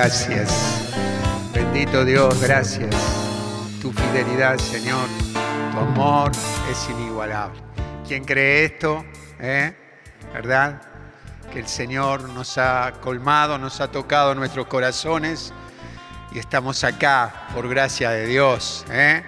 [0.00, 0.94] Gracias.
[1.52, 2.94] Bendito Dios, gracias.
[3.82, 5.08] Tu fidelidad, Señor,
[5.72, 6.30] tu amor
[6.70, 7.60] es inigualable.
[8.06, 9.04] ¿Quién cree esto?
[9.40, 9.74] ¿Eh?
[10.32, 10.80] ¿Verdad?
[11.52, 15.52] Que el Señor nos ha colmado, nos ha tocado nuestros corazones
[16.30, 18.86] y estamos acá por gracia de Dios.
[18.92, 19.24] ¿eh?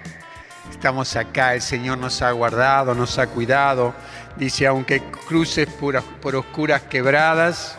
[0.69, 3.93] Estamos acá, el Señor nos ha guardado, nos ha cuidado.
[4.37, 7.77] Dice, aunque cruces por, por oscuras quebradas,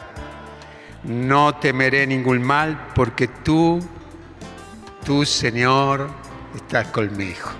[1.04, 3.80] no temeré ningún mal, porque tú,
[5.04, 6.08] tú Señor,
[6.54, 7.50] estás conmigo.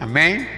[0.00, 0.48] Amén.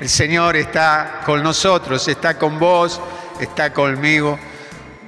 [0.00, 3.00] El Señor está con nosotros, está con vos,
[3.38, 4.38] está conmigo.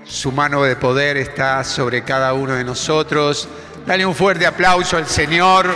[0.05, 3.49] Su mano de poder está sobre cada uno de nosotros.
[3.87, 5.75] Dale un fuerte aplauso al Señor,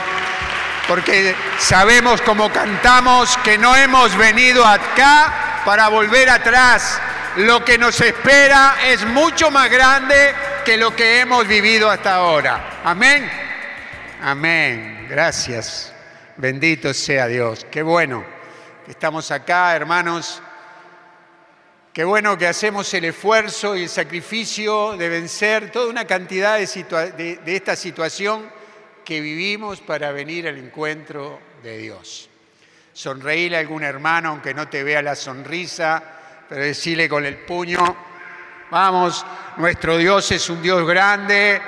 [0.87, 7.01] porque sabemos como cantamos que no hemos venido acá para volver atrás.
[7.37, 10.35] Lo que nos espera es mucho más grande
[10.67, 12.81] que lo que hemos vivido hasta ahora.
[12.83, 13.31] Amén.
[14.21, 15.07] Amén.
[15.09, 15.95] Gracias.
[16.37, 17.65] Bendito sea Dios.
[17.71, 18.25] Qué bueno
[18.85, 20.43] que estamos acá, hermanos.
[21.93, 27.41] Qué bueno que hacemos el esfuerzo y el sacrificio de vencer toda una cantidad de,
[27.47, 28.51] esta situación
[29.05, 32.29] que vivimos para venir al encuentro de Dios.
[32.93, 36.03] Sonreíle a algún hermano, aunque no te vea la sonrisa,
[36.49, 38.16] pero decirle con el puño,
[38.71, 39.25] vamos,
[39.57, 41.61] nuestro Dios es un Dios grande,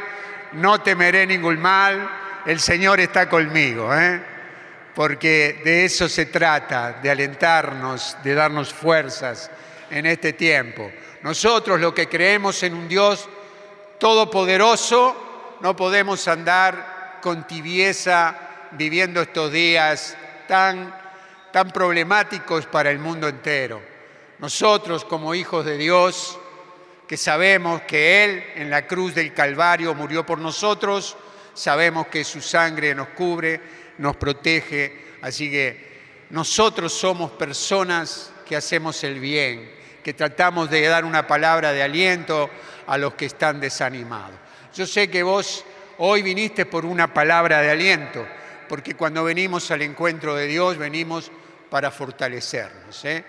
[0.53, 2.09] no temeré ningún mal,
[2.47, 4.23] el Señor está conmigo, ¿eh?
[4.95, 9.51] porque de eso se trata, de alentarnos, de darnos fuerzas
[9.91, 10.91] en este tiempo.
[11.23, 13.29] Nosotros los que creemos en un Dios
[13.99, 18.37] todopoderoso, no podemos andar con tibieza
[18.73, 20.95] viviendo estos días tan,
[21.53, 23.81] tan problemáticos para el mundo entero.
[24.39, 26.39] Nosotros como hijos de Dios,
[27.09, 31.17] que sabemos que Él en la cruz del Calvario murió por nosotros,
[31.55, 33.61] sabemos que su sangre nos cubre,
[33.97, 39.73] nos protege, así que nosotros somos personas que hacemos el bien,
[40.05, 42.51] que tratamos de dar una palabra de aliento
[42.87, 44.39] a los que están desanimados.
[44.75, 45.65] Yo sé que vos
[45.97, 48.27] hoy viniste por una palabra de aliento,
[48.69, 51.33] porque cuando venimos al encuentro de Dios venimos
[51.71, 53.03] para fortalecernos.
[53.07, 53.25] ¿eh?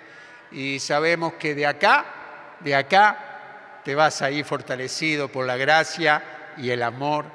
[0.52, 3.29] Y sabemos que de acá, de acá,
[3.90, 7.26] te vas a ir fortalecido por la gracia y el amor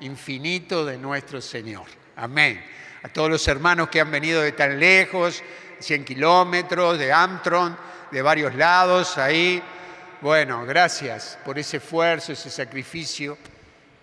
[0.00, 1.84] infinito de nuestro Señor.
[2.16, 2.60] Amén.
[3.04, 5.44] A todos los hermanos que han venido de tan lejos,
[5.78, 7.78] 100 kilómetros, de Amtron,
[8.10, 9.62] de varios lados, ahí.
[10.20, 13.38] Bueno, gracias por ese esfuerzo, ese sacrificio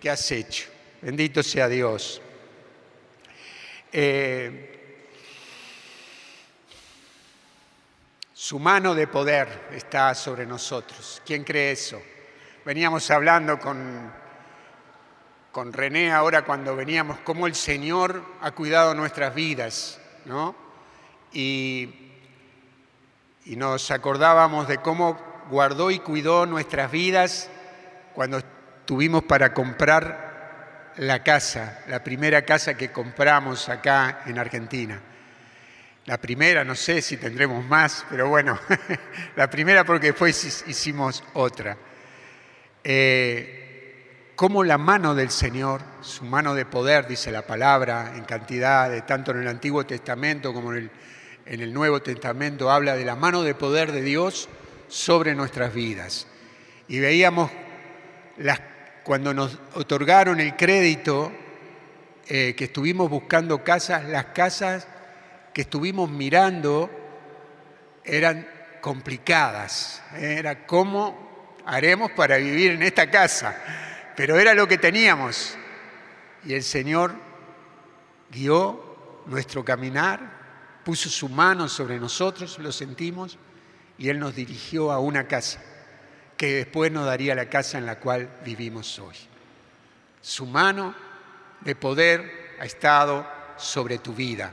[0.00, 0.70] que has hecho.
[1.02, 2.22] Bendito sea Dios.
[3.92, 4.69] Eh,
[8.42, 11.20] Su mano de poder está sobre nosotros.
[11.26, 12.00] ¿Quién cree eso?
[12.64, 14.10] Veníamos hablando con,
[15.52, 20.56] con René ahora cuando veníamos, cómo el Señor ha cuidado nuestras vidas, ¿no?
[21.34, 22.12] Y,
[23.44, 25.20] y nos acordábamos de cómo
[25.50, 27.50] guardó y cuidó nuestras vidas
[28.14, 28.40] cuando
[28.86, 34.98] tuvimos para comprar la casa, la primera casa que compramos acá en Argentina.
[36.06, 38.58] La primera, no sé si tendremos más, pero bueno,
[39.36, 41.76] la primera porque después hicimos otra.
[42.82, 48.88] Eh, como la mano del Señor, su mano de poder, dice la palabra, en cantidad,
[48.88, 50.90] de, tanto en el Antiguo Testamento como en el,
[51.44, 54.48] en el Nuevo Testamento, habla de la mano de poder de Dios
[54.88, 56.26] sobre nuestras vidas.
[56.88, 57.50] Y veíamos
[58.38, 58.62] las,
[59.04, 61.30] cuando nos otorgaron el crédito,
[62.26, 64.88] eh, que estuvimos buscando casas, las casas
[65.52, 66.90] que estuvimos mirando
[68.04, 68.46] eran
[68.80, 70.02] complicadas.
[70.16, 73.56] Era cómo haremos para vivir en esta casa.
[74.16, 75.56] Pero era lo que teníamos.
[76.44, 77.14] Y el Señor
[78.30, 83.38] guió nuestro caminar, puso su mano sobre nosotros, lo sentimos,
[83.98, 85.60] y Él nos dirigió a una casa,
[86.36, 89.16] que después nos daría la casa en la cual vivimos hoy.
[90.22, 90.94] Su mano
[91.60, 93.26] de poder ha estado
[93.56, 94.52] sobre tu vida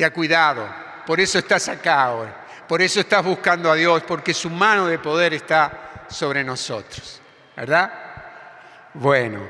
[0.00, 0.66] te ha cuidado.
[1.04, 2.46] Por eso estás acá ahora.
[2.66, 7.20] Por eso estás buscando a Dios, porque su mano de poder está sobre nosotros.
[7.54, 7.92] ¿Verdad?
[8.94, 9.46] Bueno.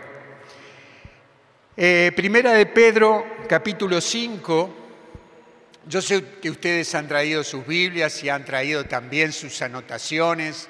[1.76, 4.76] Eh, primera de Pedro, capítulo 5.
[5.86, 10.68] Yo sé que ustedes han traído sus Biblias y han traído también sus anotaciones,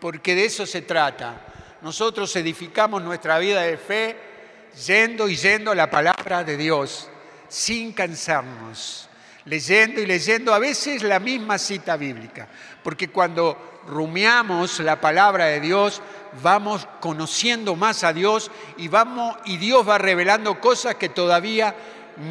[0.00, 1.42] porque de eso se trata.
[1.82, 4.16] Nosotros edificamos nuestra vida de fe
[4.86, 7.10] yendo y yendo a la palabra de Dios,
[7.50, 9.07] sin cansarnos
[9.48, 12.46] leyendo y leyendo a veces la misma cita bíblica,
[12.82, 16.02] porque cuando rumiamos la palabra de Dios,
[16.42, 21.74] vamos conociendo más a Dios y, vamos, y Dios va revelando cosas que todavía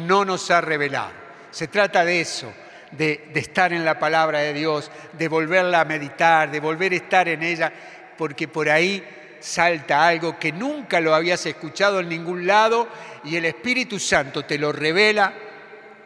[0.06, 1.10] no nos ha revelado.
[1.50, 2.52] Se trata de eso,
[2.92, 6.96] de, de estar en la palabra de Dios, de volverla a meditar, de volver a
[6.96, 7.72] estar en ella,
[8.16, 9.04] porque por ahí
[9.40, 12.88] salta algo que nunca lo habías escuchado en ningún lado
[13.24, 15.32] y el Espíritu Santo te lo revela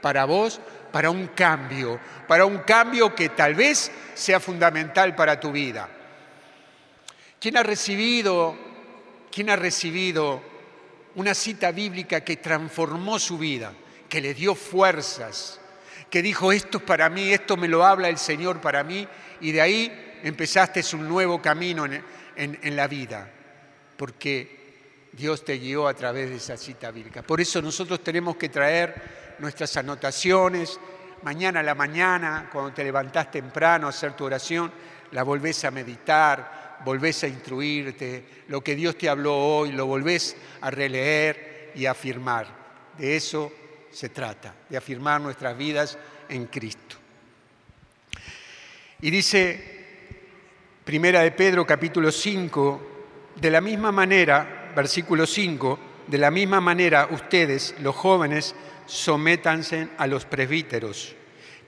[0.01, 0.61] para vos,
[0.93, 1.99] para un cambio,
[2.29, 5.89] para un cambio que tal vez sea fundamental para tu vida.
[7.41, 8.57] ¿Quién ha recibido,
[9.33, 10.43] quién ha recibido
[11.15, 13.73] una cita bíblica que transformó su vida,
[14.09, 15.59] que le dio fuerzas,
[16.09, 19.09] que dijo, esto es para mí, esto me lo habla el Señor para mí,
[19.41, 22.03] y de ahí empezaste un nuevo camino en,
[22.37, 23.29] en la vida,
[23.97, 24.62] porque
[25.13, 27.23] Dios te guió a través de esa cita bíblica.
[27.23, 30.81] Por eso nosotros tenemos que traer nuestras anotaciones,
[31.23, 34.73] mañana a la mañana, cuando te levantás temprano a hacer tu oración,
[35.13, 40.37] la volvés a meditar, volvés a instruirte, lo que Dios te habló hoy, lo volvés
[40.63, 42.47] a releer y a afirmar.
[42.97, 43.53] De eso
[43.91, 45.99] se trata, de afirmar nuestras vidas
[46.29, 46.97] en Cristo.
[49.03, 49.83] Y dice
[50.85, 52.89] Primera de Pedro capítulo 5,
[53.37, 58.55] de la misma manera, versículo 5, de la misma manera ustedes, los jóvenes,
[58.87, 61.15] sométanse a los presbíteros,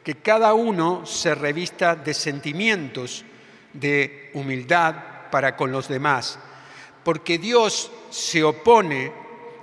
[0.03, 3.25] que cada uno se revista de sentimientos,
[3.73, 4.95] de humildad
[5.31, 6.39] para con los demás,
[7.03, 9.13] porque Dios se opone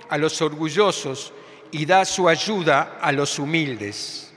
[0.08, 1.32] a los orgullosos
[1.70, 4.32] y da su ayuda a los humildes.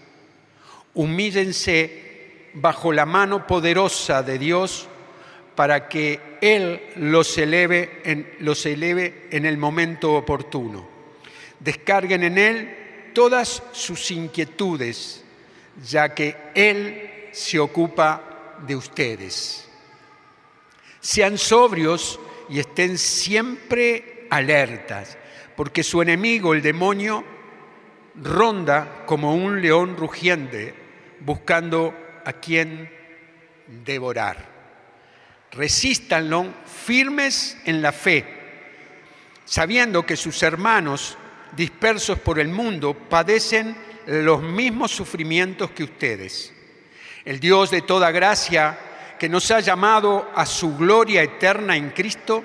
[0.93, 4.87] Humíllense bajo la mano poderosa de Dios
[5.55, 10.87] para que Él los eleve en, los eleve en el momento oportuno.
[11.59, 12.77] Descarguen en Él
[13.13, 15.23] todas sus inquietudes,
[15.87, 19.69] ya que Él se ocupa de ustedes.
[20.99, 22.19] Sean sobrios
[22.49, 25.17] y estén siempre alertas,
[25.55, 27.23] porque su enemigo, el demonio,
[28.21, 30.73] ronda como un león rugiente
[31.19, 31.93] buscando
[32.25, 32.89] a quien
[33.67, 34.54] devorar.
[35.55, 38.25] Resístanlo firmes en la fe,
[39.45, 41.17] sabiendo que sus hermanos
[41.55, 43.75] dispersos por el mundo padecen
[44.05, 46.53] los mismos sufrimientos que ustedes.
[47.23, 48.77] El Dios de toda gracia,
[49.17, 52.43] que nos ha llamado a su gloria eterna en Cristo,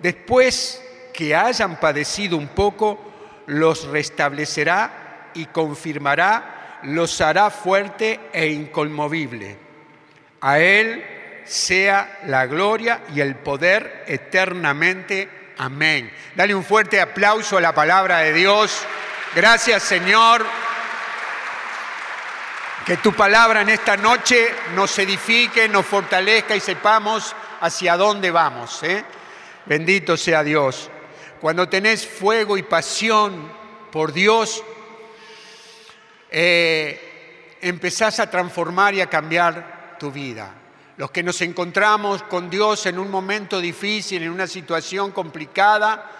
[0.00, 0.82] después
[1.14, 2.98] que hayan padecido un poco,
[3.46, 9.56] los restablecerá y confirmará, los hará fuerte e inconmovible.
[10.40, 11.04] A Él
[11.48, 15.28] sea la gloria y el poder eternamente.
[15.56, 16.12] Amén.
[16.34, 18.84] Dale un fuerte aplauso a la palabra de Dios.
[19.34, 20.46] Gracias Señor.
[22.84, 28.82] Que tu palabra en esta noche nos edifique, nos fortalezca y sepamos hacia dónde vamos.
[28.82, 29.04] ¿eh?
[29.66, 30.90] Bendito sea Dios.
[31.40, 33.52] Cuando tenés fuego y pasión
[33.92, 34.64] por Dios,
[36.30, 40.54] eh, empezás a transformar y a cambiar tu vida.
[40.98, 46.10] Los que nos encontramos con Dios en un momento difícil, en una situación complicada,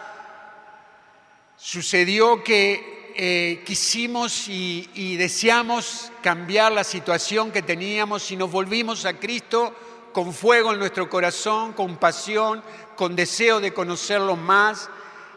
[1.56, 9.14] sucedió que eh, quisimos y, deseamos cambiar la situación que teníamos y nos volvimos a
[9.14, 9.74] Cristo
[10.12, 12.62] con fuego en nuestro corazón, con pasión,
[12.94, 14.88] con deseo de conocerlo más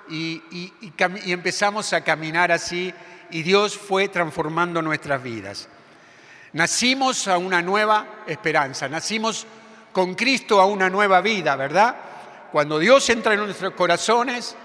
[0.08, 0.72] y, y,
[1.32, 2.94] empezamos a caminar así
[3.32, 5.68] y Dios fue transformando nuestras vidas.
[6.54, 9.46] Nacimos a una nueva esperanza, nacimos
[9.92, 11.96] con Cristo a una nueva vida, ¿verdad?
[12.52, 14.56] Cuando Dios entra en nuestros corazones,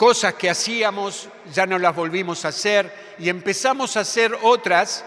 [0.00, 5.04] Cosas que hacíamos ya no las volvimos a hacer y empezamos a hacer otras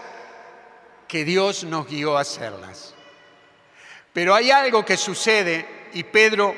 [1.08, 2.94] que Dios nos guió a hacerlas.
[4.12, 6.54] Pero hay algo que sucede y Pedro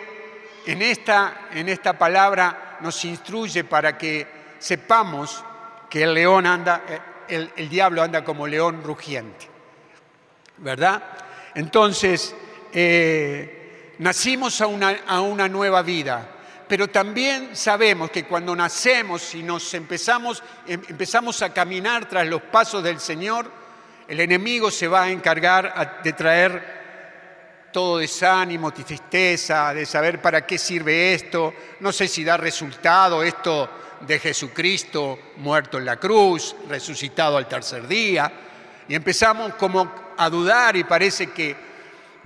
[0.66, 4.26] en esta, en esta palabra nos instruye para que
[4.58, 5.42] sepamos
[5.88, 6.82] que el león anda,
[7.28, 9.48] el, diablo anda como león rugiente.
[10.58, 11.02] ¿Verdad?
[11.54, 12.34] Entonces,
[12.72, 16.30] eh, nacimos a una, a una nueva vida
[16.68, 22.42] pero también sabemos que cuando nacemos y nos empezamos, em, empezamos a caminar tras los
[22.42, 23.48] pasos del Señor,
[24.08, 26.76] el enemigo se va a encargar de traer
[27.72, 33.68] todo desánimo, tristeza, de saber para qué sirve esto, no sé si da resultado esto
[34.00, 38.30] de Jesucristo muerto en la cruz, resucitado al tercer día,
[38.88, 41.56] y empezamos como a dudar y parece que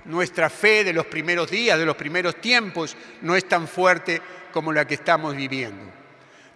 [0.05, 4.71] nuestra fe de los primeros días, de los primeros tiempos, no es tan fuerte como
[4.71, 5.91] la que estamos viviendo.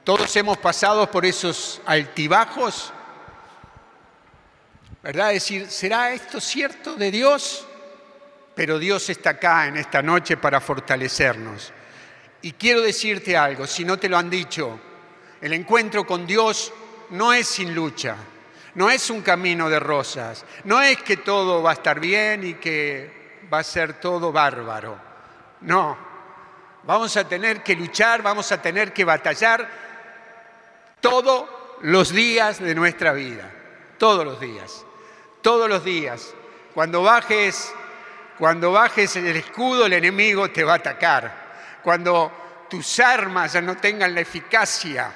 [0.04, 2.94] Todos hemos pasado por esos altibajos,
[5.06, 5.34] ¿Verdad?
[5.34, 7.64] decir, ¿será esto cierto de Dios?
[8.56, 11.72] Pero Dios está acá en esta noche para fortalecernos.
[12.42, 14.80] Y quiero decirte algo, si no te lo han dicho,
[15.46, 16.74] el encuentro con Dios
[17.12, 18.16] no es sin lucha,
[18.74, 22.54] no es un camino de rosas, no es que todo va a estar bien y
[22.56, 24.98] que va a ser todo bárbaro.
[25.62, 25.98] No,
[26.84, 29.70] vamos a tener que luchar, vamos a tener que batallar
[31.00, 31.46] todos
[31.82, 33.52] los días de nuestra vida,
[33.98, 34.86] todos los días
[35.46, 36.34] todos los días.
[36.74, 37.72] Cuando bajes,
[38.40, 41.78] cuando bajes el escudo, el enemigo te va a atacar.
[41.84, 45.14] Cuando tus armas ya no tengan la eficacia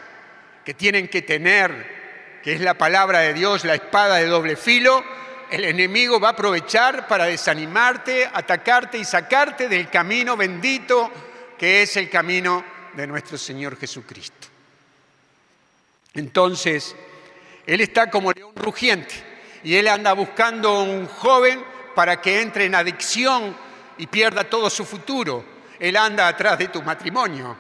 [0.69, 5.03] que tienen que tener, que es la palabra de Dios, la espada de doble filo,
[5.49, 11.11] el enemigo va a aprovechar para desanimarte, atacarte y sacarte del camino bendito
[11.57, 14.47] que es el camino de nuestro Señor Jesucristo.
[16.13, 16.95] Entonces,
[17.65, 19.15] Él está como león rugiente
[19.63, 21.63] y él anda buscando un joven
[21.95, 23.57] para que entre en adicción
[23.97, 25.43] y pierda todo su futuro.
[25.79, 27.57] Él anda atrás de tu matrimonio,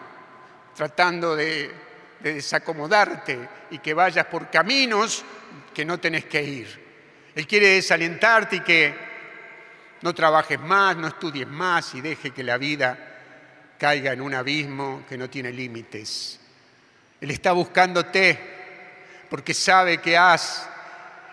[0.75, 1.88] tratando de,
[2.19, 3.39] desacomodarte
[3.71, 5.23] y que vayas por caminos
[5.73, 6.89] que no tenés que ir.
[7.35, 8.93] Él quiere desalentarte y que
[10.01, 12.97] no trabajes más, no estudies más y deje que la vida
[13.77, 16.39] caiga en un abismo que no tiene límites.
[17.21, 18.37] Él está buscándote
[19.29, 20.67] porque sabe que has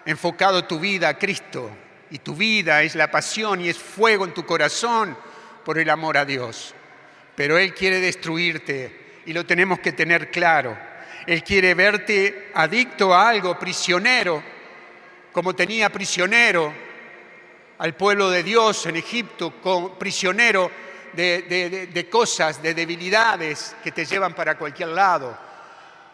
[0.04, 1.70] enfocado tu vida a Cristo
[2.10, 5.16] y tu vida es la pasión y es fuego en tu corazón
[5.64, 6.74] por el amor a Dios.
[7.34, 10.76] Pero Él quiere destruirte y lo tenemos que tener claro.
[11.26, 14.42] Él quiere verte adicto a algo, prisionero,
[15.32, 16.72] como tenía prisionero
[17.78, 19.52] al pueblo de Dios en Egipto,
[19.98, 20.70] prisionero
[21.12, 25.36] de, cosas, de debilidades que te llevan para cualquier lado.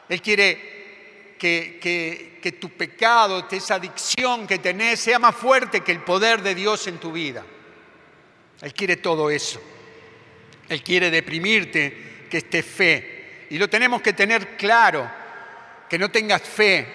[0.08, 6.42] Él quiere que, tu pecado, esa adicción que tenés, sea más fuerte que el poder
[6.42, 7.44] de Dios en tu vida.
[8.62, 9.60] Él quiere todo eso.
[10.68, 13.46] Él quiere deprimirte, que esté fe.
[13.50, 15.06] Y lo tenemos que tener claro,
[15.86, 16.86] que no tengas fe.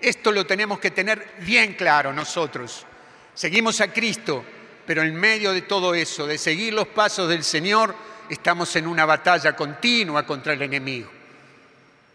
[0.00, 2.86] Esto lo tenemos que tener bien claro nosotros.
[3.34, 4.44] Seguimos a Cristo,
[4.86, 7.96] pero en medio de todo eso, de seguir los pasos del Señor,
[8.30, 11.10] estamos en una batalla continua contra el enemigo.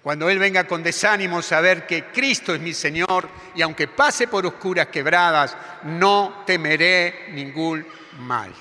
[0.01, 4.45] Cuando Él venga con desánimo, saber que Cristo es mi Señor y aunque pase por
[4.45, 7.85] oscuras quebradas, no temeré ningún
[8.19, 8.53] mal.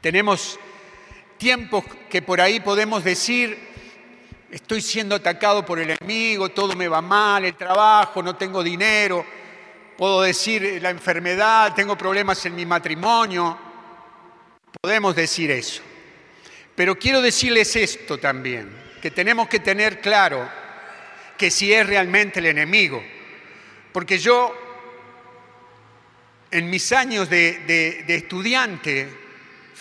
[0.00, 0.58] Tenemos
[1.44, 3.58] tiempos que por ahí podemos decir,
[4.50, 9.26] estoy siendo atacado por el enemigo, todo me va mal, el trabajo, no tengo dinero,
[9.98, 13.58] puedo decir la enfermedad, tengo problemas en mi matrimonio,
[14.80, 15.82] podemos decir eso.
[16.74, 20.50] Pero quiero decirles esto también que tenemos que tener claro
[21.36, 23.04] que si es realmente el enemigo.
[23.92, 24.56] Porque yo,
[26.50, 29.23] en mis años de, estudiante,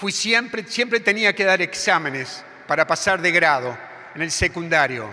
[0.04, 3.78] fui siempre, siempre tenía que dar exámenes para pasar de grado
[4.14, 5.08] en el secundario.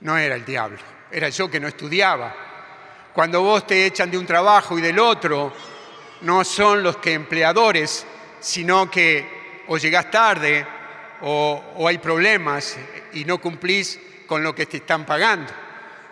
[0.00, 0.78] No era el diablo,
[1.12, 2.34] era yo que no estudiaba.
[3.12, 5.52] Cuando vos te echan de un trabajo y del otro,
[6.22, 8.06] no son los que empleadores,
[8.40, 10.66] sino que o llegás tarde
[11.20, 12.78] o, hay problemas
[13.12, 15.52] y no cumplís con lo que te están pagando,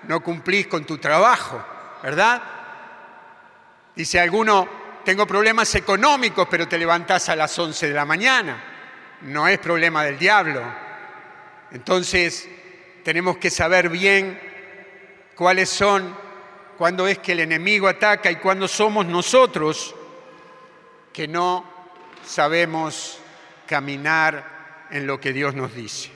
[0.09, 1.65] no cumplís con tu trabajo,
[2.03, 2.43] ¿verdad?
[3.97, 8.63] Dice alguno, tengo problemas económicos, pero te levantás a las 11 de la mañana.
[9.23, 10.63] No es problema del diablo.
[11.71, 12.49] Entonces,
[13.05, 14.41] tenemos que saber bien
[15.35, 16.17] cuáles son,
[16.79, 19.95] cuándo es que el enemigo ataca y cuándo somos nosotros
[21.13, 21.65] que no
[22.25, 23.19] sabemos
[23.67, 26.11] caminar en lo que Dios nos dice.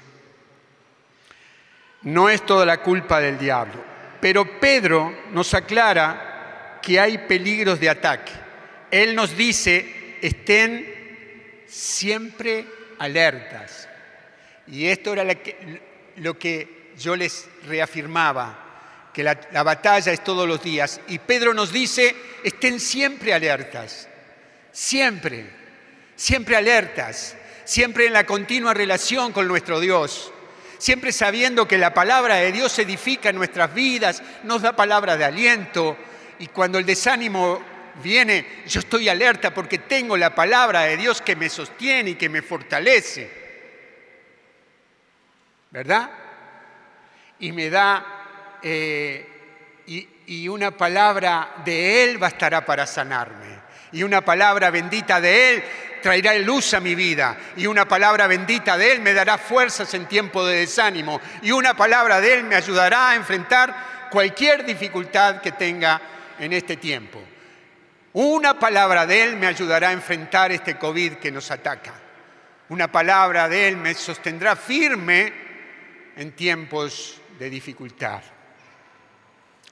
[2.02, 3.82] No es toda la culpa del diablo,
[4.20, 8.47] pero Pedro nos aclara que hay peligros de ataque.
[8.90, 12.66] Él nos dice, estén siempre
[12.98, 13.88] alertas.
[14.66, 15.24] Y esto era
[16.16, 21.00] lo que yo les reafirmaba, que la, la batalla es todos los días.
[21.08, 22.14] Y Pedro nos dice,
[22.44, 24.08] estén siempre alertas,
[24.72, 25.46] siempre,
[26.16, 27.36] siempre alertas
[27.68, 30.32] siempre en la continua relación con nuestro Dios,
[30.78, 35.94] siempre sabiendo que la palabra de Dios edifica nuestras vidas, nos da palabra de aliento
[36.38, 37.60] y cuando el desánimo
[38.02, 42.28] viene, yo estoy alerta porque tengo la palabra de Dios que me sostiene y que
[42.28, 43.30] me fortalece.
[45.70, 46.10] ¿Verdad?
[47.40, 49.26] Y me da, eh,
[49.86, 53.58] y, y una palabra de Él bastará para sanarme.
[53.92, 55.64] Y una palabra bendita de Él
[56.02, 60.06] traerá luz a mi vida y una palabra bendita de Él me dará fuerzas en
[60.06, 65.52] tiempo de desánimo y una palabra de Él me ayudará a enfrentar cualquier dificultad que
[65.52, 66.00] tenga
[66.38, 67.20] en este tiempo.
[68.20, 71.94] Una palabra de Él me ayudará a enfrentar este COVID que nos ataca.
[72.68, 75.32] Una palabra de Él me sostendrá firme
[76.16, 78.20] en tiempos de dificultad.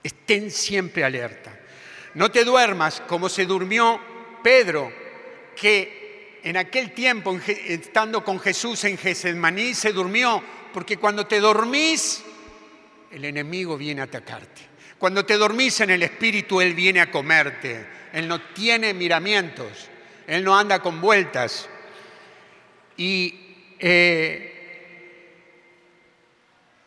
[0.00, 1.58] Estén siempre alerta.
[2.14, 4.00] No te duermas como se durmió
[4.44, 4.92] Pedro,
[5.56, 10.40] que en aquel tiempo, estando con Jesús en Getsemaní, se durmió,
[10.72, 12.22] porque cuando te dormís,
[13.10, 14.62] el enemigo viene a atacarte.
[14.98, 17.95] Cuando te dormís en el Espíritu, Él viene a comerte.
[18.12, 19.88] Él no tiene miramientos,
[20.26, 21.68] Él no anda con vueltas.
[22.96, 24.56] Y eh,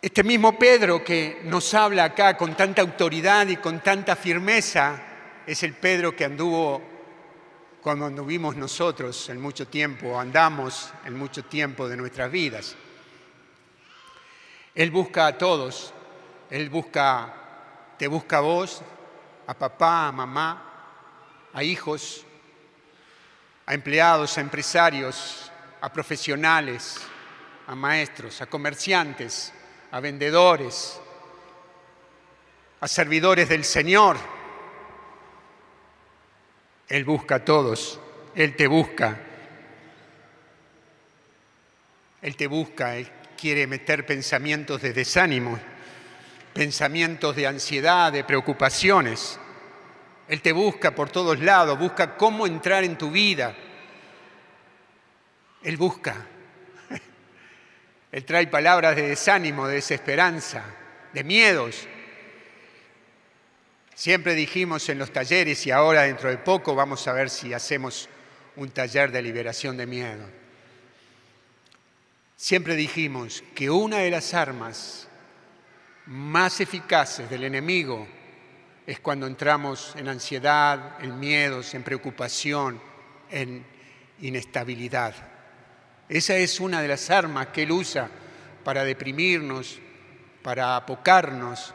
[0.02, 5.04] este mismo Pedro que nos habla acá con tanta autoridad y con tanta firmeza,
[5.46, 6.82] es el Pedro que anduvo
[7.82, 12.76] cuando anduvimos nosotros en mucho tiempo, andamos en mucho tiempo de nuestras vidas.
[14.76, 15.94] Él busca a todos,
[16.50, 17.34] Él busca,
[17.98, 18.82] te busca a vos,
[19.48, 20.69] a papá, a mamá,
[21.54, 22.26] a hijos,
[23.66, 25.52] a empleados, a empresarios,
[25.82, 26.98] a profesionales,
[27.68, 29.54] a maestros, a comerciantes,
[29.92, 31.00] a vendedores,
[32.80, 34.18] a servidores del Señor.
[36.88, 38.00] Él busca a todos,
[38.36, 39.20] Él te busca.
[42.22, 45.58] Él te busca, Él quiere meter pensamientos de desánimo,
[46.54, 49.40] pensamientos de ansiedad, de preocupaciones.
[50.30, 53.56] Él te busca por todos lados, busca cómo entrar en tu vida.
[55.64, 56.28] Él busca.
[58.12, 60.64] Él trae palabras de desánimo, de desesperanza,
[61.14, 61.88] de miedos.
[63.96, 68.08] Siempre dijimos en los talleres y ahora dentro de poco vamos a ver si hacemos
[68.56, 70.26] un taller de liberación de miedo.
[72.36, 75.08] Siempre dijimos que una de las armas
[76.06, 78.08] más eficaces del enemigo
[78.90, 82.82] es cuando entramos en ansiedad, en miedos, en preocupación,
[83.30, 83.64] en
[84.20, 85.14] inestabilidad.
[86.10, 88.10] Esa es una de las armas que él usa
[88.64, 89.78] para deprimirnos,
[90.42, 91.72] para apocarnos.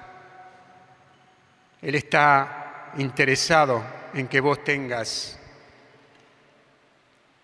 [1.80, 5.38] Él está interesado en que vos tengas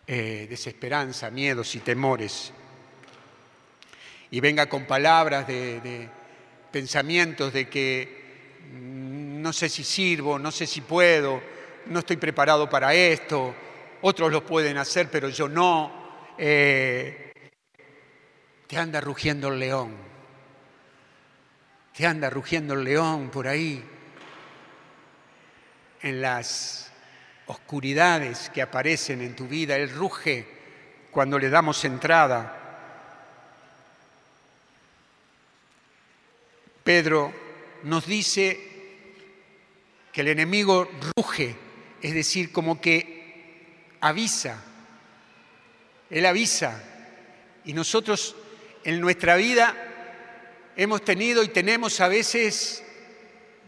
[0.04, 2.52] eh, desesperanza, miedos y temores.
[4.32, 6.08] Y venga con palabras de
[6.72, 8.20] pensamientos de que
[9.40, 11.42] no sé si sirvo, no sé si puedo,
[11.86, 13.54] no estoy preparado para esto,
[14.02, 16.00] otros lo pueden hacer, pero yo no.
[16.38, 17.32] Eh,
[18.66, 19.96] te anda rugiendo el león,
[21.96, 23.84] te anda rugiendo el león por ahí,
[26.02, 26.92] en las
[27.46, 30.46] oscuridades que aparecen en tu vida, él ruge
[31.10, 32.56] cuando le damos entrada.
[36.84, 37.32] Pedro
[37.82, 38.69] nos dice
[40.12, 41.56] que el enemigo ruge,
[42.02, 44.62] es decir, como que avisa.
[46.10, 46.82] Él avisa.
[47.64, 48.34] Y nosotros
[48.84, 49.76] en nuestra vida
[50.76, 52.82] hemos tenido y tenemos a veces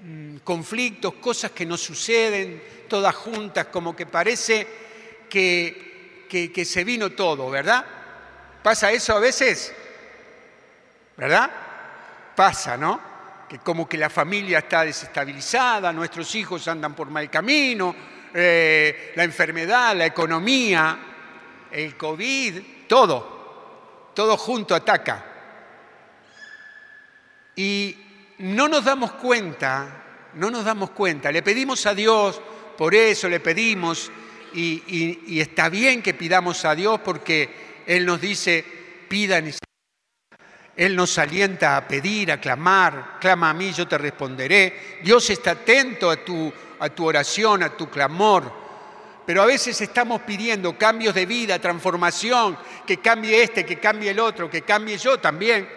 [0.02, 4.66] mm, conflictos, cosas que nos suceden todas juntas, como que parece
[5.28, 7.84] que, que, se vino todo, ¿verdad?
[8.62, 9.72] ¿Pasa eso a veces?
[11.16, 11.50] ¿Verdad?
[12.34, 13.11] Pasa, ¿no?
[13.58, 17.94] Como que la familia está desestabilizada, nuestros hijos andan por mal camino,
[18.34, 20.98] eh, la enfermedad, la economía,
[21.70, 25.24] el COVID, todo, todo junto ataca.
[27.56, 27.96] Y
[28.38, 32.40] no nos damos cuenta, no nos damos cuenta, le pedimos a Dios,
[32.78, 34.10] por eso le pedimos,
[34.54, 34.82] y,
[35.26, 38.64] y está bien que pidamos a Dios porque Él nos dice,
[39.08, 39.52] pidan y
[40.76, 44.98] él nos alienta a pedir, a clamar, clama a mí, yo te responderé.
[45.02, 46.52] Dios está atento a tu,
[47.04, 48.62] oración, a tu clamor.
[49.26, 52.56] Pero a veces estamos pidiendo cambios de vida, transformación,
[52.86, 55.68] que cambie este, que cambie el otro, que cambie yo también.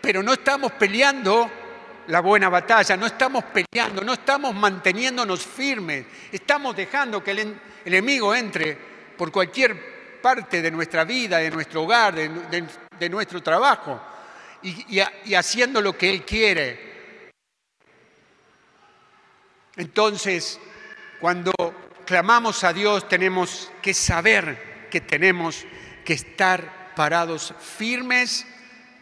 [0.00, 1.50] Pero no estamos peleando
[2.08, 8.34] la buena batalla, no estamos peleando, no estamos manteniéndonos firmes, estamos dejando que el enemigo
[8.34, 8.76] entre
[9.16, 9.91] por cualquier
[10.22, 14.00] parte de nuestra vida, de nuestro hogar, de, nuestro trabajo
[14.62, 17.32] y, haciendo lo que Él quiere.
[19.76, 20.60] Entonces,
[21.20, 21.52] cuando
[22.06, 25.66] clamamos a Dios tenemos que saber que tenemos
[26.04, 28.46] que estar parados firmes,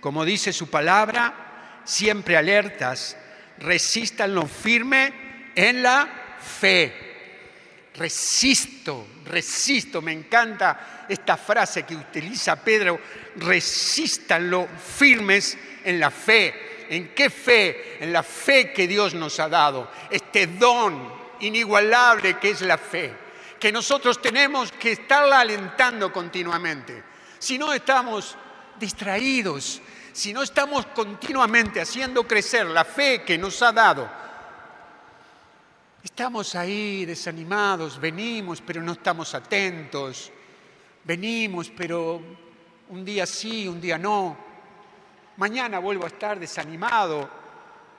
[0.00, 3.16] como dice su palabra, siempre alertas,
[3.59, 6.09] resistan lo firme en la
[6.40, 7.09] fe.
[7.94, 13.00] Resisto, resisto, me encanta esta frase que utiliza Pedro,
[13.37, 17.98] resístanlo firmes en la fe, ¿En qué fe?
[18.00, 19.88] En la fe que Dios nos ha dado.
[20.11, 23.14] Este don inigualable que es la fe.
[23.61, 27.05] Que nosotros tenemos que estarla alentando continuamente.
[27.38, 28.37] Si no estamos
[28.81, 29.81] distraídos,
[30.12, 34.11] si no estamos continuamente haciendo crecer la fe que nos ha dado,
[36.02, 40.30] estamos ahí desanimados, venimos pero no estamos atentos,
[41.04, 42.20] venimos pero
[42.88, 44.36] un día sí, un día no,
[45.36, 47.28] mañana vuelvo a estar desanimado,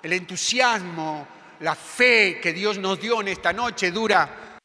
[0.02, 1.28] el entusiasmo,
[1.60, 4.60] la fe que Dios nos dio en esta noche dura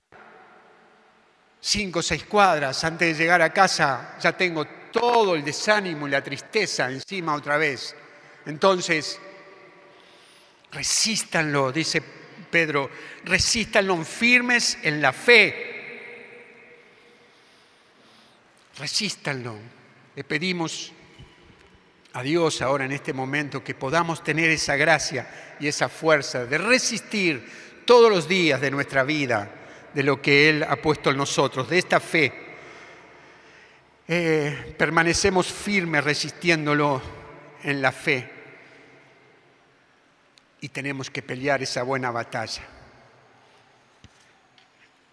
[1.61, 6.11] cinco o seis cuadras, antes de llegar a casa ya tengo todo el desánimo y
[6.11, 7.95] la tristeza encima otra vez.
[8.47, 9.21] Entonces,
[10.73, 12.16] resístanlo, dice
[12.57, 12.89] Pedro,
[13.25, 15.53] resístanlo firmes en la fe.
[18.79, 19.59] Resístanlo.
[20.15, 20.91] Le pedimos
[22.15, 25.29] a Dios ahora en este momento que podamos tener esa gracia
[25.61, 27.47] y esa fuerza de resistir
[27.85, 29.51] todos los días de nuestra vida
[29.93, 32.33] de lo que Él ha puesto en nosotros, de esta fe
[34.09, 37.03] eh, permanecemos firmes resistiéndolo
[37.63, 38.36] en la fe
[40.67, 42.63] y tenemos que pelear esa buena batalla.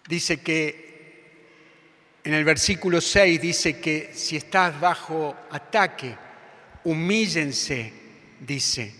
[0.08, 1.38] Dice que
[2.24, 6.16] en el versículo 6 dice que si estás bajo ataque,
[6.82, 7.92] humíllense,
[8.40, 8.96] dice.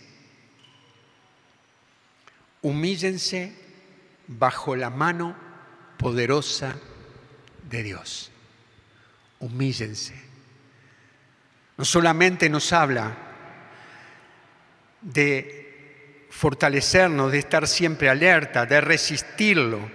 [2.63, 3.53] Humíllense
[4.29, 5.37] bajo la mano
[5.99, 6.77] poderosa
[7.69, 8.31] de Dios
[9.41, 10.15] humíllense.
[11.79, 13.13] No solamente nos habla
[15.01, 15.64] de
[16.35, 19.89] fortalecernos, de estar siempre alerta, de resistirlo,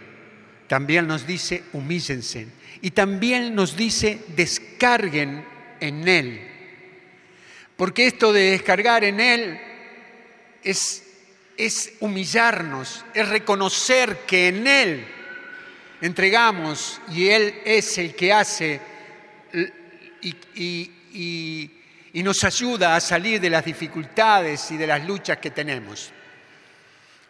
[0.67, 2.47] también nos dice humíllense.
[2.82, 5.45] Y también nos dice descarguen
[5.82, 6.47] en Él.
[7.75, 9.60] Porque esto de descargar en Él
[10.63, 11.04] es,
[11.58, 15.06] es humillarnos, es reconocer que en Él
[15.99, 18.80] entregamos y Él es el que hace
[20.56, 21.71] y,
[22.13, 26.13] nos ayuda a salir de las dificultades y de las luchas que tenemos.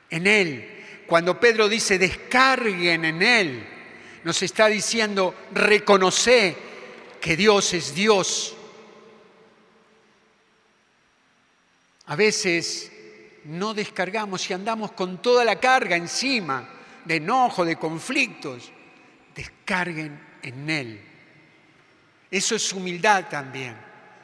[0.10, 3.68] En Él, cuando Pedro dice descarguen en Él,
[4.24, 6.56] nos está diciendo reconoce
[7.20, 8.56] que Dios es Dios.
[12.06, 12.92] A veces
[13.46, 16.68] no descargamos y andamos con toda la carga encima
[17.06, 18.72] de enojo, de conflictos.
[19.36, 21.02] Descarguen en Él.
[22.32, 23.76] Eso es humildad también.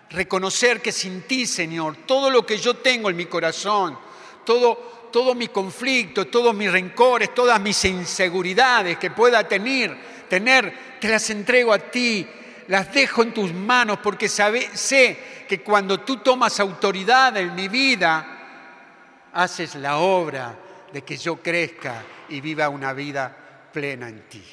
[0.09, 3.97] Reconocer que sin ti, Señor, todo lo que yo tengo en mi corazón,
[4.45, 9.95] todo, todo mi conflicto, todos mis rencores, todas mis inseguridades que pueda tener,
[10.27, 12.27] tener, te las entrego a ti,
[12.67, 19.29] las dejo en tus manos porque sé que cuando tú tomas autoridad en mi vida,
[19.31, 20.53] haces la obra
[20.91, 23.33] de que yo crezca y viva una vida
[23.71, 24.43] plena en ti.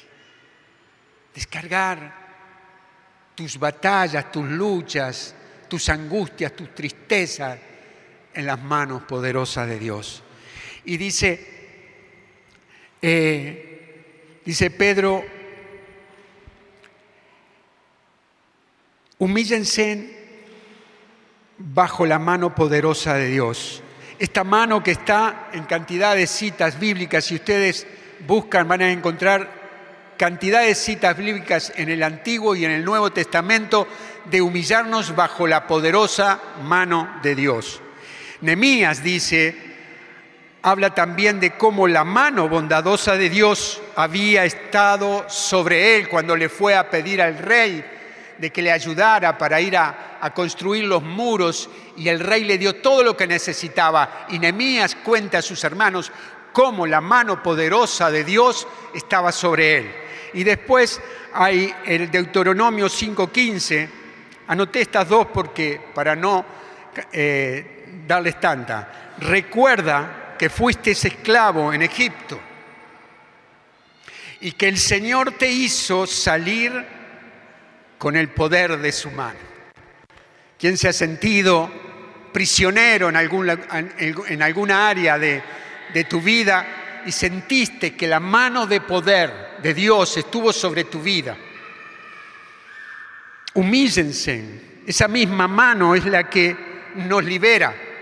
[1.35, 2.13] Descargar
[3.35, 5.35] tus batallas, tus luchas,
[5.67, 7.59] tus angustias, tus tristezas
[8.33, 10.23] en las manos poderosas de Dios.
[10.85, 11.39] Y dice,
[13.01, 15.23] eh, dice Pedro,
[19.17, 20.23] humíllense
[21.57, 23.81] bajo la mano poderosa de Dios.
[24.19, 27.87] Esta mano que está en cantidad de citas bíblicas, si ustedes
[28.27, 29.63] buscan van a encontrar
[30.17, 33.87] cantidad de citas bíblicas en el Antiguo y en el Nuevo Testamento
[34.25, 37.81] de humillarnos bajo la poderosa mano de Dios.
[38.41, 39.72] Nemías dice,
[40.63, 46.47] habla también de cómo la mano bondadosa de Dios había estado sobre él cuando le
[46.47, 47.83] fue a pedir al rey
[48.37, 52.77] de que le ayudara para ir a, construir los muros y el rey le dio
[52.77, 54.25] todo lo que necesitaba.
[54.29, 56.13] Y Nemías cuenta a sus hermanos
[56.53, 59.91] cómo la mano poderosa de Dios estaba sobre él.
[60.33, 61.01] Y después
[61.33, 63.89] hay el Deuteronomio 5.15.
[64.47, 66.45] Anoté estas dos porque para no
[67.11, 69.13] eh, darles tanta.
[69.19, 72.37] Recuerda que fuiste esclavo en Egipto
[74.41, 76.85] y que el Señor te hizo salir
[77.97, 79.39] con el poder de su mano.
[80.59, 81.71] ¿Quién se ha sentido
[82.33, 85.41] prisionero en, algún, en alguna área de,
[85.93, 90.99] de tu vida y sentiste que la mano de poder de Dios estuvo sobre tu
[90.99, 91.37] vida,
[93.53, 94.81] humíllense.
[94.85, 96.53] Esa misma mano es la que
[96.95, 97.92] nos libera.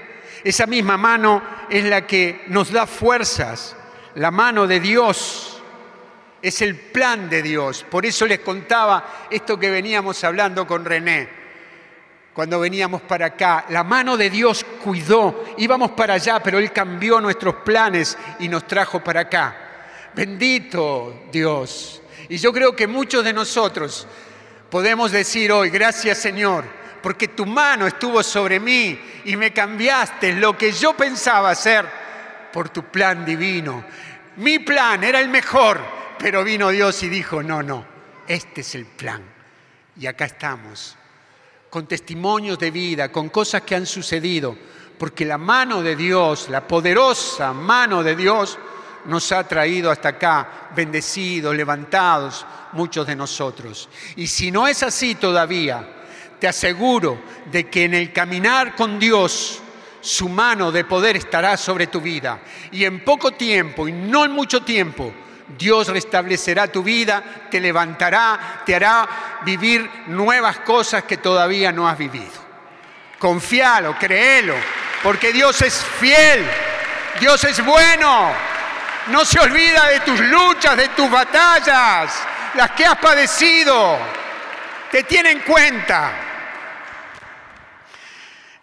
[0.43, 3.75] Esa misma mano es la que nos da fuerzas.
[4.15, 5.61] La mano de Dios
[6.41, 7.85] es el plan de Dios.
[7.89, 11.41] Por eso les contaba esto que veníamos hablando con René.
[12.33, 13.65] cuando veníamos para acá.
[13.69, 15.43] La mano de Dios cuidó.
[15.57, 19.55] Íbamos para allá, pero Él cambió nuestros planes y nos trajo para acá.
[20.15, 22.01] Bendito Dios.
[22.29, 24.07] Y yo creo que muchos de nosotros
[24.69, 26.63] podemos decir hoy, gracias Señor,
[27.01, 31.85] porque tu mano estuvo sobre mí y me cambiaste lo que yo pensaba hacer
[32.51, 33.83] por tu plan divino.
[34.37, 35.79] Mi plan era el mejor,
[36.17, 37.85] pero vino Dios y dijo, no, no,
[38.27, 39.21] este es el plan.
[39.97, 40.97] Y acá estamos
[41.69, 44.57] con testimonios de vida, con cosas que han sucedido,
[44.97, 48.59] porque la mano de Dios, la poderosa mano de Dios,
[49.05, 53.89] nos ha traído hasta acá, bendecidos, levantados, muchos de nosotros.
[54.17, 56.00] Y si no es así todavía,
[56.41, 59.61] te aseguro de que en el caminar con Dios,
[60.01, 62.39] su mano de poder estará sobre tu vida.
[62.71, 65.13] Y en poco tiempo, y no en mucho tiempo,
[65.55, 69.07] Dios restablecerá tu vida, te levantará, te hará
[69.45, 72.31] vivir nuevas cosas que todavía no has vivido.
[73.19, 74.55] Confíalo, créelo,
[75.03, 76.43] porque Dios es fiel,
[77.19, 78.31] Dios es bueno,
[79.09, 82.11] no se olvida de tus luchas, de tus batallas,
[82.55, 83.99] las que has padecido,
[84.89, 86.30] te tiene en cuenta.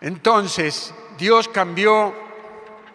[0.00, 2.14] Entonces, Dios cambió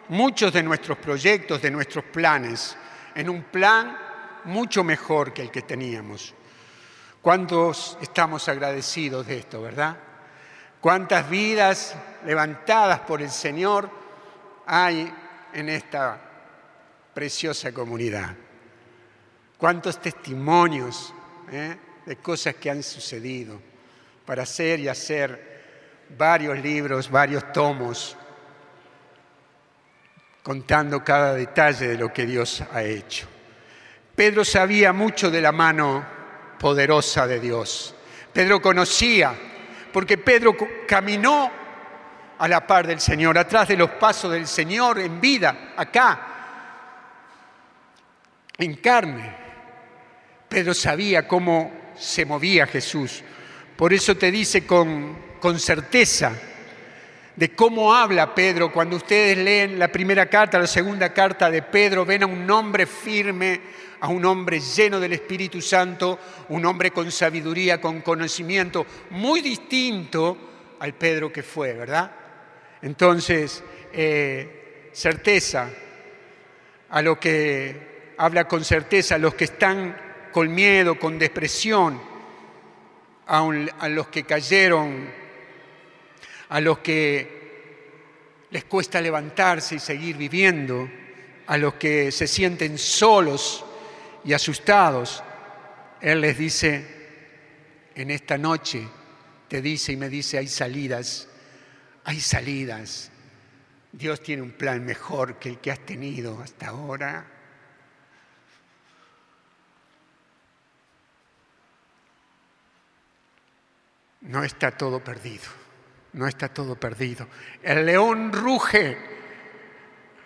[0.10, 2.78] muchos de nuestros proyectos, de nuestros planes
[3.16, 3.98] en un plan
[4.46, 6.34] mucho mejor que el que teníamos.
[7.22, 9.98] ¿Cuántos estamos agradecidos de esto, verdad?
[10.82, 13.90] ¿Cuántas vidas levantadas por el Señor
[14.66, 15.14] hay
[15.54, 16.20] en esta
[17.14, 18.36] preciosa comunidad?
[19.58, 21.14] ¿Cuántos testimonios
[21.52, 23.60] eh, de cosas que han sucedido
[24.26, 25.53] para hacer y hacer
[26.10, 28.18] varios libros, varios tomos
[30.44, 33.28] contando cada detalle de lo que Dios ha hecho.
[34.14, 36.06] Pedro sabía mucho de la mano
[36.60, 37.96] poderosa de Dios.
[38.32, 39.34] Pedro conocía,
[39.92, 40.56] porque Pedro
[40.88, 41.52] caminó
[42.38, 46.28] a la par del Señor, atrás de los pasos del Señor en vida, acá,
[48.58, 49.36] en carne.
[50.50, 53.24] Pedro sabía cómo se movía Jesús.
[53.78, 56.32] Por eso te dice con, con certeza,
[57.36, 58.72] de cómo habla Pedro.
[58.72, 62.86] Cuando ustedes leen la primera carta, la segunda carta de Pedro, ven a un hombre
[62.86, 63.60] firme,
[64.00, 70.38] a un hombre lleno del Espíritu Santo, un hombre con sabiduría, con conocimiento, muy distinto
[70.80, 72.10] al Pedro que fue, ¿verdad?
[72.82, 75.70] Entonces, eh, certeza,
[76.90, 79.94] a lo que habla con certeza, a los que están
[80.32, 82.00] con miedo, con depresión,
[83.28, 85.23] a los que cayeron
[86.54, 90.88] a los que les cuesta levantarse y seguir viviendo,
[91.48, 93.66] a los que se sienten solos
[94.24, 95.24] y asustados,
[96.00, 96.86] Él les dice,
[97.96, 98.88] en esta noche,
[99.48, 101.28] te dice y me dice, hay salidas,
[102.04, 103.10] hay salidas.
[103.92, 107.26] Dios tiene un plan mejor que el que has tenido hasta ahora.
[114.22, 115.63] No está todo perdido
[116.14, 117.28] no está todo perdido.
[117.62, 118.98] El león ruge,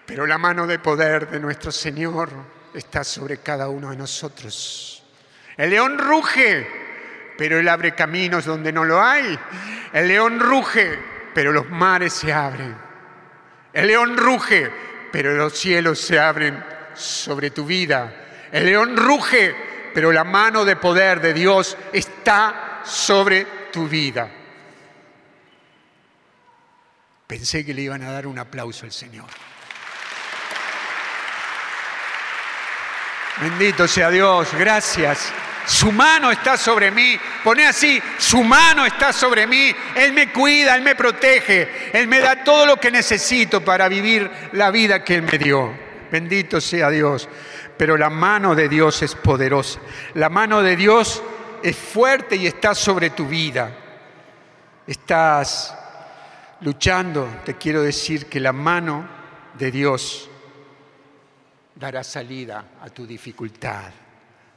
[0.06, 2.30] pero la mano de poder de nuestro Señor
[2.74, 5.04] está sobre cada uno de nosotros.
[5.56, 6.68] El león ruge,
[7.38, 9.38] pero Él abre caminos donde no lo hay.
[9.94, 11.00] El león ruge,
[11.34, 12.76] pero los mares se abren.
[13.74, 14.70] El león ruge,
[15.12, 18.14] pero los cielos se abren sobre tu vida.
[18.52, 19.56] El león ruge,
[19.94, 24.30] pero la mano de poder de Dios está sobre tu vida.
[27.28, 29.28] Pensé que le iban a dar un aplauso al Señor.
[33.42, 35.32] Bendito sea Dios, gracias.
[35.66, 37.20] Su mano está sobre mí.
[37.44, 39.76] Pone así, su mano está sobre mí.
[39.94, 41.92] Él me cuida, Él me protege.
[41.92, 45.78] Él me da todo lo que necesito para vivir la vida que Él me dio.
[46.10, 47.28] Bendito sea Dios.
[47.78, 49.80] Pero la mano de Dios es poderosa.
[50.14, 51.22] La mano de Dios
[51.62, 53.70] es fuerte y está sobre tu vida.
[54.88, 55.76] Estás
[56.62, 59.08] luchando, te quiero decir que la mano
[59.58, 60.30] de Dios
[61.76, 63.92] dará salida a tu dificultad.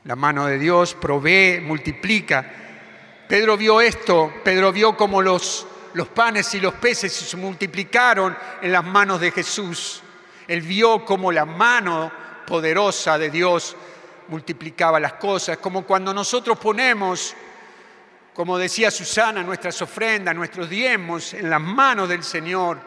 [0.05, 2.45] La mano de Dios provee, multiplica.
[3.29, 8.73] Pedro vio esto, Pedro vio cómo los, los panes y los peces se multiplicaron en
[8.73, 10.03] las manos de Jesús.
[10.49, 12.11] Él vio cómo la mano
[12.47, 13.77] poderosa de Dios
[14.29, 17.35] multiplicaba las cosas, como cuando nosotros ponemos
[18.41, 22.79] como decía Susana, nuestras ofrendas, nuestros diezmos en las manos del Señor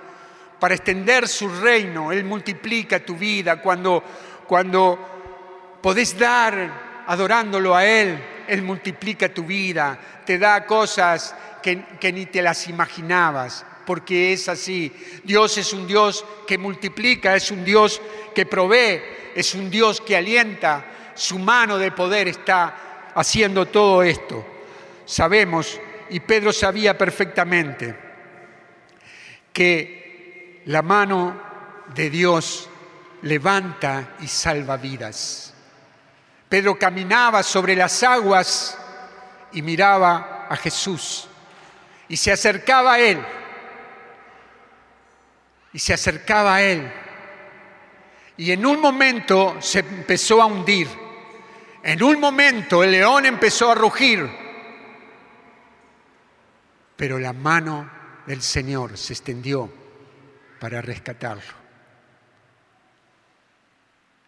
[0.60, 2.12] para extender su reino.
[2.12, 4.04] Él multiplica tu vida cuando,
[4.48, 8.20] cuando podés dar adorándolo a Él.
[8.48, 14.50] Él multiplica tu vida, te da cosas que, que ni te las imaginabas, porque es
[14.50, 14.92] así.
[15.24, 18.02] Dios es un Dios que multiplica, es un Dios
[18.34, 19.04] que provee,
[19.36, 24.48] es un Dios que alienta, su mano de poder está haciendo todo esto.
[25.06, 27.96] Sabemos, y Pedro sabía perfectamente,
[29.52, 31.42] que la mano
[31.94, 32.70] de Dios
[33.22, 35.54] levanta y salva vidas.
[36.50, 38.78] Pedro caminaba sobre las aguas
[39.52, 41.28] y miraba a Jesús
[42.08, 43.26] y se acercaba a Él.
[45.74, 46.92] Y se acercaba a Él.
[48.38, 50.88] Y en un momento se empezó a hundir.
[51.82, 54.30] En un momento el león empezó a rugir.
[56.96, 57.90] Pero la mano
[58.26, 59.72] del Señor se extendió
[60.60, 61.64] para rescatarlo.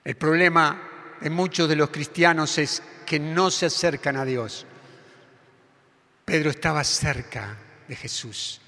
[0.03, 4.65] El problema en muchos de los cristianos es que no se acercan a Dios.
[6.25, 8.61] Pedro estaba cerca de Jesús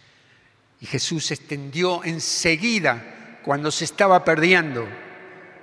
[0.80, 4.88] y Jesús extendió enseguida, cuando se estaba perdiendo,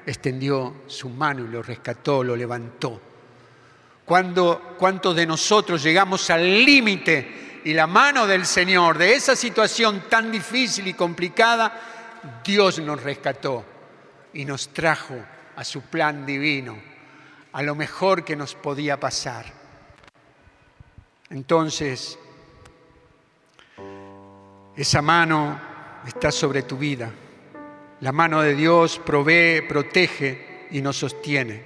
[0.07, 3.01] extendió su mano y lo rescató, lo levantó.
[4.05, 10.05] Cuando, ¿Cuántos de nosotros llegamos al límite y la mano del Señor de esa situación
[10.09, 11.81] tan difícil y complicada,
[12.45, 13.65] Dios nos rescató
[14.35, 15.17] y nos trajo
[15.57, 16.77] a su plan divino,
[17.53, 19.47] a lo mejor que nos podía pasar.
[21.31, 22.19] Entonces,
[24.77, 25.59] esa mano
[26.07, 27.11] está sobre tu vida.
[28.01, 31.63] La mano de Dios provee, protege y nos sostiene.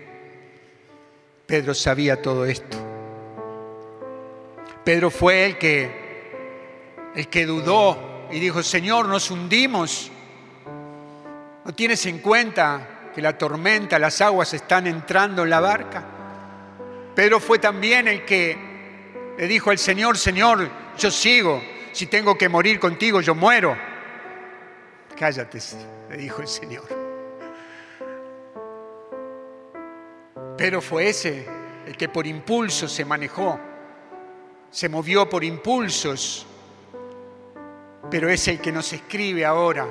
[1.47, 2.88] Pedro sabía todo esto.
[4.89, 5.91] Pedro fue el que,
[7.15, 10.11] el que dudó y dijo, Señor, nos hundimos.
[11.63, 16.03] ¿No tienes en cuenta que la tormenta, las aguas están entrando en la barca?
[17.15, 22.49] Pedro fue también el que le dijo al Señor, Señor, yo sigo, si tengo que
[22.49, 23.77] morir contigo, yo muero.
[25.19, 25.59] Cállate,
[26.09, 26.89] le dijo el Señor.
[30.57, 31.47] Pero fue ese
[31.85, 33.61] el que por impulso se manejó,
[34.71, 36.47] se movió por impulsos,
[38.11, 39.87] pero es el que nos escribe ahora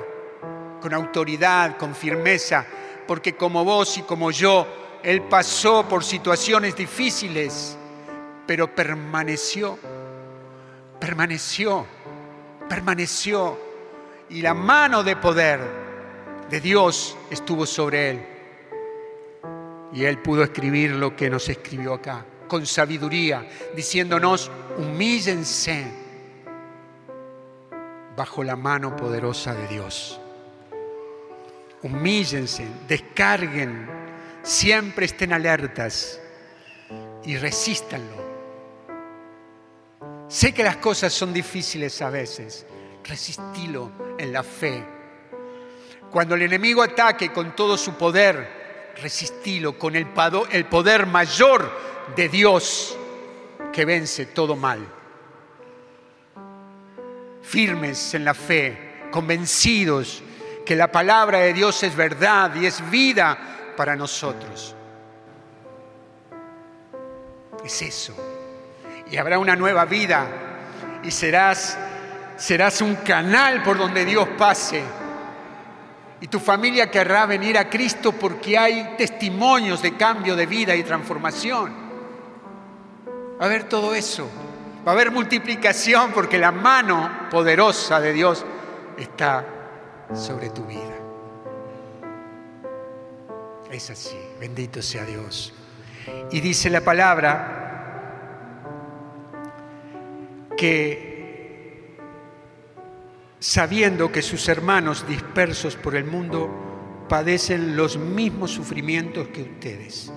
[0.80, 2.64] con autoridad, con firmeza,
[3.06, 4.66] porque como vos y como yo,
[5.02, 7.76] Él pasó por situaciones difíciles,
[8.46, 9.78] pero permaneció
[10.98, 11.86] permaneció,
[12.68, 13.58] permaneció
[14.30, 15.60] y la mano de poder
[16.50, 18.26] de Dios estuvo sobre él.
[19.92, 25.84] Y él pudo escribir lo que nos escribió acá, con sabiduría, diciéndonos, humíllense
[28.16, 30.20] bajo la mano poderosa de Dios.
[31.82, 33.88] Humíllense, descarguen,
[34.42, 36.20] siempre estén alertas
[37.24, 38.28] y resístanlo
[40.28, 42.66] Sé que las cosas son difíciles a veces.
[43.02, 44.84] Resistilo en la fe.
[46.10, 50.06] Cuando el enemigo ataque con todo su poder, resistilo con el
[50.66, 52.96] poder mayor de Dios
[53.72, 54.86] que vence todo mal.
[57.42, 60.22] Firmes en la fe, convencidos
[60.64, 64.74] que la palabra de Dios es verdad y es vida para nosotros.
[67.64, 68.14] Es eso
[69.10, 70.26] y habrá una nueva vida
[71.02, 71.78] y serás,
[72.36, 74.82] serás un canal por donde Dios pase.
[76.20, 80.82] Y tu familia querrá venir a Cristo porque hay testimonios de cambio de vida y
[80.82, 81.87] transformación.
[83.40, 84.28] Va a haber todo eso.
[84.86, 88.44] Va a haber multiplicación porque la mano poderosa de Dios
[88.96, 89.44] está
[90.14, 90.96] sobre tu vida.
[93.70, 94.16] Es así.
[94.40, 95.52] Bendito sea Dios.
[96.30, 97.66] Y dice la palabra
[100.56, 101.96] que
[103.38, 110.12] sabiendo que sus hermanos dispersos por el mundo padecen los mismos sufrimientos que ustedes.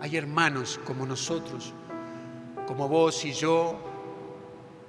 [0.00, 1.74] Hay hermanos como nosotros,
[2.66, 3.78] como vos y yo,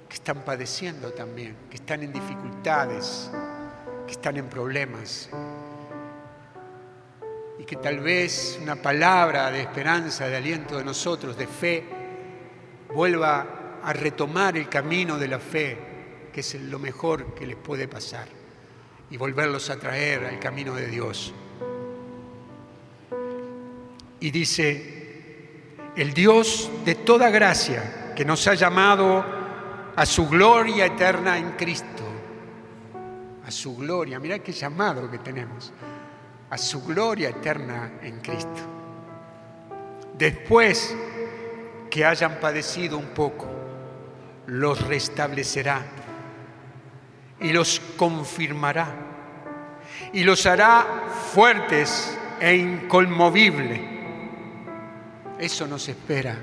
[0.08, 3.30] que están padeciendo también, que están en dificultades,
[4.06, 5.28] que están en problemas.
[7.58, 11.84] Y que tal vez una palabra de esperanza, de aliento de nosotros, de fe,
[12.94, 15.78] vuelva a retomar el camino de la fe,
[16.32, 18.28] que es lo mejor que les puede pasar,
[19.10, 21.34] y volverlos a traer al camino de Dios.
[24.20, 24.93] Y dice,
[25.96, 29.24] el Dios de toda gracia, que nos ha llamado
[29.96, 32.04] a su gloria eterna en Cristo,
[33.46, 35.72] a su gloria, mira qué llamado que tenemos,
[36.50, 38.60] a su gloria eterna en Cristo.
[40.16, 40.96] Después
[41.90, 43.46] que hayan padecido un poco,
[44.46, 45.82] los restablecerá
[47.40, 49.04] y los confirmará
[50.12, 50.86] y los hará
[51.32, 53.93] fuertes e inconmovibles.
[55.38, 56.36] Eso nos espera.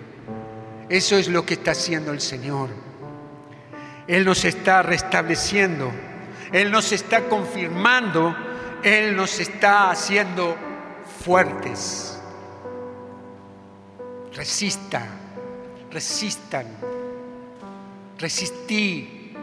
[0.89, 2.69] Eso es lo que está haciendo el Señor.
[4.07, 5.91] Él nos está restableciendo.
[6.51, 8.35] Él nos está confirmando.
[8.83, 10.57] Él nos está haciendo
[11.23, 12.19] fuertes.
[14.33, 15.07] Resista,
[15.91, 16.65] resistan,
[18.17, 19.33] resistí.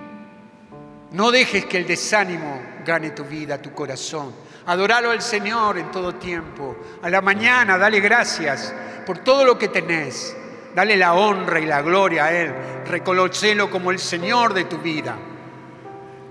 [1.12, 4.34] No dejes que el desánimo gane tu vida, tu corazón.
[4.66, 6.76] Adoralo al Señor en todo tiempo.
[7.03, 8.74] A la mañana, dale gracias
[9.09, 10.36] por todo lo que tenés.
[10.74, 12.54] Dale la honra y la gloria a Él.
[12.86, 15.16] Reconocelo como el Señor de tu vida.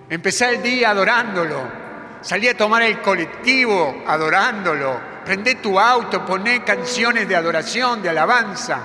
[0.07, 1.87] Empezá el día adorándolo.
[2.21, 8.79] Salí a tomar el colectivo adorándolo prende tu auto, poné canciones de adoración, de alabanza,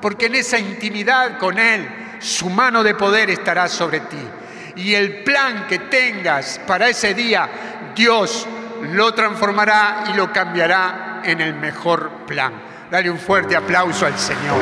[0.00, 1.88] porque en esa intimidad con Él,
[2.20, 4.28] su mano de poder estará sobre ti.
[4.76, 7.48] Y el plan que tengas para ese día,
[7.96, 8.46] Dios
[8.92, 12.71] lo transformará y lo cambiará en el mejor plan.
[12.92, 14.60] Dale un fuerte aplauso al Señor.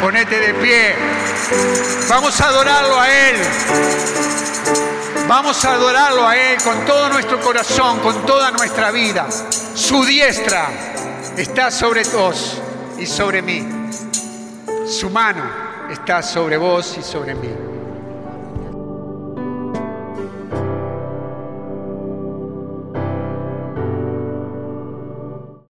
[0.00, 0.96] Ponete de pie.
[2.08, 3.36] Vamos a adorarlo a Él.
[5.28, 9.28] Vamos a adorarlo a Él con todo nuestro corazón, con toda nuestra vida.
[9.30, 10.70] Su diestra
[11.36, 12.60] está sobre vos
[12.98, 13.64] y sobre mí.
[14.84, 15.44] Su mano
[15.88, 17.71] está sobre vos y sobre mí.